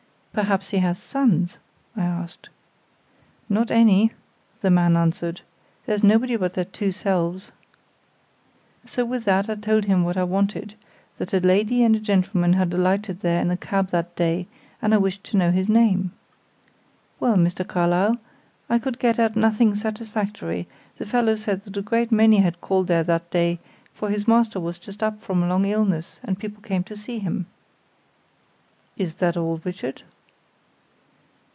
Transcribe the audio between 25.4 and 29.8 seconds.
a long illness, and people came to see him." "Is that all,